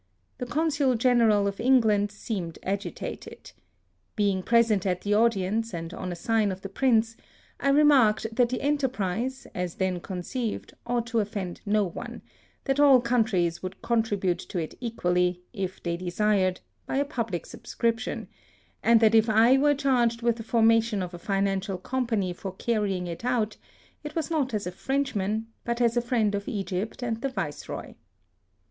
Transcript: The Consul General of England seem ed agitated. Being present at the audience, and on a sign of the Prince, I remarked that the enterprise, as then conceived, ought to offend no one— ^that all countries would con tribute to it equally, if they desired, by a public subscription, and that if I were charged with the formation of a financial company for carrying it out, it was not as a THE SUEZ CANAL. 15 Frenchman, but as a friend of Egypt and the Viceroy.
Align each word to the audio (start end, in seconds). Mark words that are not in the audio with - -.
The 0.39 0.47
Consul 0.47 0.95
General 0.95 1.45
of 1.45 1.59
England 1.59 2.11
seem 2.11 2.47
ed 2.47 2.57
agitated. 2.63 3.51
Being 4.15 4.41
present 4.41 4.83
at 4.87 5.01
the 5.01 5.13
audience, 5.13 5.75
and 5.75 5.93
on 5.93 6.11
a 6.11 6.15
sign 6.15 6.51
of 6.51 6.61
the 6.61 6.69
Prince, 6.69 7.15
I 7.59 7.69
remarked 7.69 8.25
that 8.35 8.49
the 8.49 8.61
enterprise, 8.63 9.45
as 9.53 9.75
then 9.75 9.99
conceived, 9.99 10.73
ought 10.87 11.05
to 11.05 11.19
offend 11.19 11.61
no 11.67 11.83
one— 11.83 12.23
^that 12.65 12.79
all 12.83 12.99
countries 12.99 13.61
would 13.61 13.83
con 13.83 14.01
tribute 14.01 14.39
to 14.39 14.57
it 14.57 14.73
equally, 14.79 15.43
if 15.53 15.83
they 15.83 15.97
desired, 15.97 16.61
by 16.87 16.97
a 16.97 17.05
public 17.05 17.45
subscription, 17.45 18.27
and 18.81 19.01
that 19.01 19.13
if 19.13 19.29
I 19.29 19.55
were 19.59 19.75
charged 19.75 20.23
with 20.23 20.37
the 20.37 20.41
formation 20.43 21.03
of 21.03 21.13
a 21.13 21.19
financial 21.19 21.77
company 21.77 22.33
for 22.33 22.53
carrying 22.53 23.05
it 23.05 23.23
out, 23.23 23.57
it 24.03 24.15
was 24.15 24.31
not 24.31 24.55
as 24.55 24.65
a 24.65 24.71
THE 24.71 24.77
SUEZ 24.77 24.83
CANAL. 24.87 25.03
15 25.03 25.13
Frenchman, 25.13 25.47
but 25.63 25.79
as 25.79 25.95
a 25.95 26.01
friend 26.01 26.33
of 26.33 26.47
Egypt 26.47 27.03
and 27.03 27.21
the 27.21 27.29
Viceroy. 27.29 27.93